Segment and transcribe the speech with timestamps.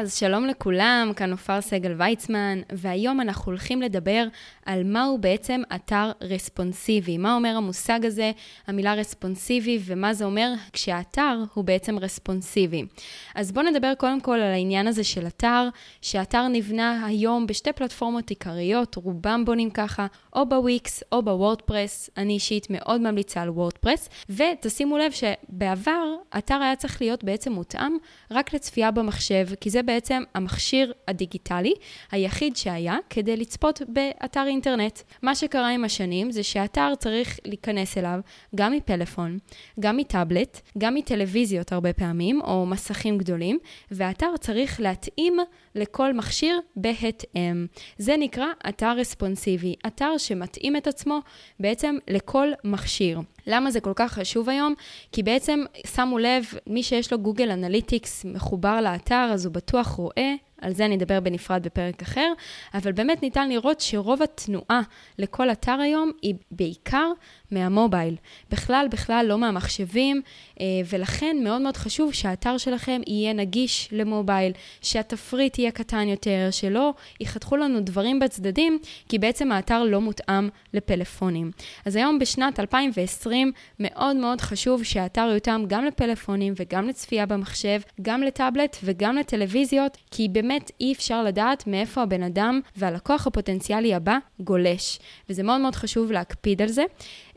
[0.00, 4.24] אז שלום לכולם, כאן עופר סגל ויצמן, והיום אנחנו הולכים לדבר
[4.66, 7.18] על מהו בעצם אתר רספונסיבי.
[7.18, 8.32] מה אומר המושג הזה,
[8.66, 12.84] המילה רספונסיבי, ומה זה אומר כשהאתר הוא בעצם רספונסיבי.
[13.34, 15.68] אז בואו נדבר קודם כל על העניין הזה של אתר,
[16.02, 22.10] שאתר נבנה היום בשתי פלטפורמות עיקריות, רובם בונים ככה, או בוויקס או בוורדפרס.
[22.16, 27.96] אני אישית מאוד ממליצה על וורדפרס, ותשימו לב שבעבר אתר היה צריך להיות בעצם מותאם
[28.30, 31.74] רק לצפייה במחשב, כי זה בעצם המכשיר הדיגיטלי
[32.10, 35.00] היחיד שהיה כדי לצפות באתר אינטרנט.
[35.22, 38.20] מה שקרה עם השנים זה שהאתר צריך להיכנס אליו
[38.54, 39.38] גם מפלאפון,
[39.80, 43.58] גם מטאבלט, גם מטלוויזיות הרבה פעמים, או מסכים גדולים,
[43.90, 45.36] והאתר צריך להתאים
[45.74, 47.66] לכל מכשיר בהתאם.
[47.98, 51.18] זה נקרא אתר רספונסיבי, אתר שמתאים את עצמו
[51.60, 53.20] בעצם לכל מכשיר.
[53.46, 54.74] למה זה כל כך חשוב היום?
[55.12, 60.33] כי בעצם, שמו לב, מי שיש לו Google Analytics מחובר לאתר, אז הוא בטוח רואה
[60.60, 62.32] על זה אני אדבר בנפרד בפרק אחר,
[62.74, 64.80] אבל באמת ניתן לראות שרוב התנועה
[65.18, 67.12] לכל אתר היום היא בעיקר
[67.50, 68.16] מהמובייל.
[68.50, 70.22] בכלל, בכלל לא מהמחשבים,
[70.60, 76.94] אה, ולכן מאוד מאוד חשוב שהאתר שלכם יהיה נגיש למובייל, שהתפריט יהיה קטן יותר, שלא
[77.20, 81.50] יחתכו לנו דברים בצדדים, כי בעצם האתר לא מותאם לפלאפונים.
[81.84, 88.22] אז היום בשנת 2020 מאוד מאוד חשוב שהאתר יותאם גם לפלאפונים וגם לצפייה במחשב, גם
[88.22, 90.28] לטאבלט וגם לטלוויזיות, כי
[90.80, 94.98] אי אפשר לדעת מאיפה הבן אדם והלקוח הפוטנציאלי הבא גולש.
[95.28, 96.84] וזה מאוד מאוד חשוב להקפיד על זה.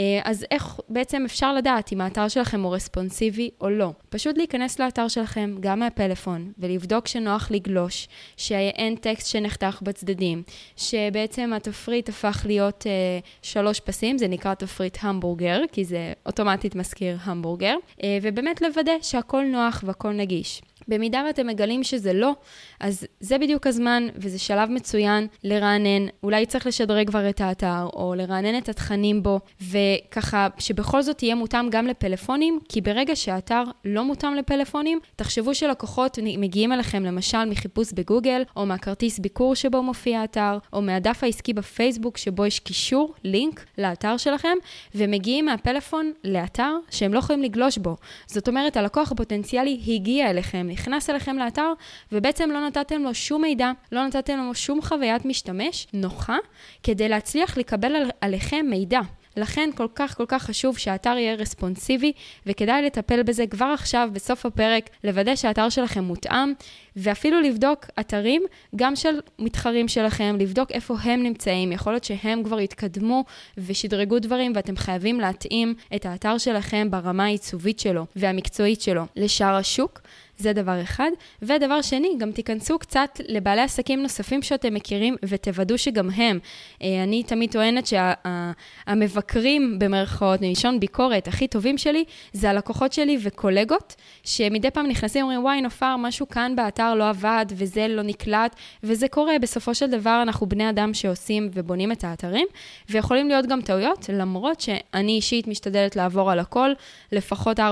[0.00, 3.92] אה, אז איך בעצם אפשר לדעת אם האתר שלכם הוא רספונסיבי או לא?
[4.08, 10.42] פשוט להיכנס לאתר שלכם, גם מהפלאפון, ולבדוק שנוח לגלוש, שאין טקסט שנחתך בצדדים,
[10.76, 17.16] שבעצם התפריט הפך להיות אה, שלוש פסים, זה נקרא תפריט המבורגר, כי זה אוטומטית מזכיר
[17.22, 20.62] המבורגר, אה, ובאמת לוודא שהכל נוח והכל נגיש.
[20.90, 22.32] במידה ואתם מגלים שזה לא,
[22.80, 26.06] אז זה בדיוק הזמן, וזה שלב מצוין לרענן.
[26.22, 29.40] אולי צריך לשדרג כבר את האתר, או לרענן את התכנים בו,
[29.70, 36.18] וככה שבכל זאת יהיה מותאם גם לפלאפונים, כי ברגע שהאתר לא מותאם לפלאפונים, תחשבו שלקוחות
[36.22, 42.16] מגיעים אליכם למשל מחיפוש בגוגל, או מהכרטיס ביקור שבו מופיע האתר, או מהדף העסקי בפייסבוק
[42.16, 44.56] שבו יש קישור, לינק, לאתר שלכם,
[44.94, 47.96] ומגיעים מהפלאפון לאתר שהם לא יכולים לגלוש בו.
[48.26, 51.72] זאת אומרת, הלקוח הפוטנציאלי הגיע אליכם, נכנס אליכם לאתר,
[52.12, 56.36] ובעצם לא נתתם לו שום מידע, לא נתתם לו שום חוויית משתמש נוחה,
[56.82, 59.00] כדי להצליח לקבל על, עליכם מידע.
[59.36, 62.12] לכן כל כך כל כך חשוב שהאתר יהיה רספונסיבי,
[62.46, 66.52] וכדאי לטפל בזה כבר עכשיו, בסוף הפרק, לוודא שהאתר שלכם מותאם,
[66.96, 68.42] ואפילו לבדוק אתרים
[68.76, 71.72] גם של מתחרים שלכם, לבדוק איפה הם נמצאים.
[71.72, 73.24] יכול להיות שהם כבר התקדמו
[73.58, 80.00] ושדרגו דברים, ואתם חייבים להתאים את האתר שלכם ברמה העיצובית שלו והמקצועית שלו לשאר השוק.
[80.40, 81.10] זה דבר אחד.
[81.42, 86.38] ודבר שני, גם תיכנסו קצת לבעלי עסקים נוספים שאתם מכירים ותוודאו שגם הם.
[86.82, 93.18] אה, אני תמיד טוענת שהמבקרים, שה, במרכאות, מלשון ביקורת, הכי טובים שלי, זה הלקוחות שלי
[93.22, 98.56] וקולגות, שמדי פעם נכנסים ואומרים, וואי, נופר, משהו כאן באתר לא עבד וזה לא נקלט,
[98.82, 99.38] וזה קורה.
[99.40, 102.46] בסופו של דבר, אנחנו בני אדם שעושים ובונים את האתרים,
[102.90, 106.70] ויכולים להיות גם טעויות, למרות שאני אישית משתדלת לעבור על הכל
[107.12, 107.62] לפחות 4-5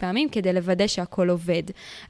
[0.00, 1.62] פעמים כדי לוודא שהכל עובד.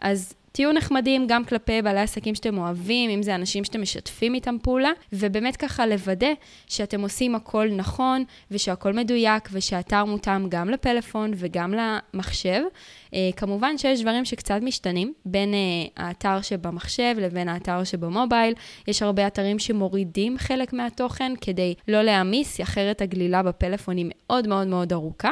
[0.04, 4.56] אז תהיו נחמדים גם כלפי בעלי עסקים שאתם אוהבים, אם זה אנשים שאתם משתפים איתם
[4.62, 6.32] פעולה, ובאמת ככה לוודא
[6.66, 12.60] שאתם עושים הכל נכון, ושהכל מדויק, ושהאתר מותאם גם לפלאפון וגם למחשב.
[13.06, 18.54] Uh, כמובן שיש דברים שקצת משתנים בין uh, האתר שבמחשב לבין האתר שבמובייל.
[18.88, 24.66] יש הרבה אתרים שמורידים חלק מהתוכן כדי לא להעמיס, אחרת הגלילה בפלאפון היא מאוד מאוד
[24.66, 25.30] מאוד ארוכה.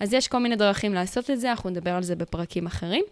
[0.00, 3.04] אז יש כל מיני דרכים לעשות את זה, אנחנו נדבר על זה בפרקים אחרים.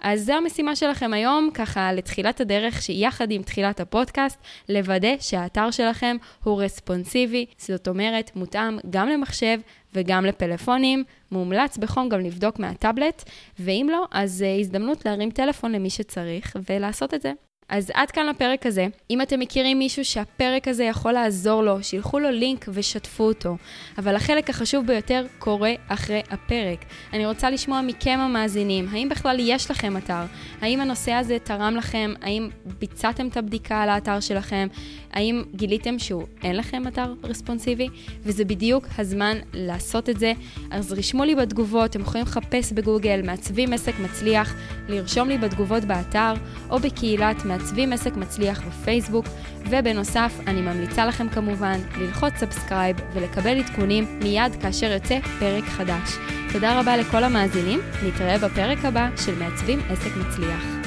[0.00, 6.16] אז זו המשימה שלכם היום, ככה לתחילת הדרך, שיחד עם תחילת הפודקאסט, לוודא שהאתר שלכם
[6.44, 9.58] הוא רספונסיבי, זאת אומרת, מותאם גם למחשב
[9.94, 11.04] וגם לפלאפונים.
[11.32, 17.14] מומלץ בחום גם לבדוק מהטאבלט, ואם לא, אז uh, הזדמנות להרים טלפון למי שצריך ולעשות
[17.14, 17.32] את זה.
[17.70, 18.86] אז עד כאן לפרק הזה.
[19.10, 23.56] אם אתם מכירים מישהו שהפרק הזה יכול לעזור לו, שילחו לו לינק ושתפו אותו.
[23.98, 26.84] אבל החלק החשוב ביותר קורה אחרי הפרק.
[27.12, 30.22] אני רוצה לשמוע מכם המאזינים, האם בכלל יש לכם אתר?
[30.60, 32.12] האם הנושא הזה תרם לכם?
[32.22, 34.68] האם ביצעתם את הבדיקה על האתר שלכם?
[35.12, 37.88] האם גיליתם שהוא אין לכם אתר רספונסיבי?
[38.22, 40.32] וזה בדיוק הזמן לעשות את זה.
[40.70, 44.54] אז רשמו לי בתגובות, אתם יכולים לחפש בגוגל מעצבים עסק מצליח,
[44.88, 46.32] לרשום לי בתגובות באתר,
[46.70, 49.26] או בקהילת מעצבים עסק מצליח בפייסבוק,
[49.70, 56.10] ובנוסף, אני ממליצה לכם כמובן ללחוץ subscribe ולקבל עדכונים מיד כאשר יוצא פרק חדש.
[56.52, 60.79] תודה רבה לכל המאזינים, נתראה בפרק הבא של מעצבים עסק מצליח.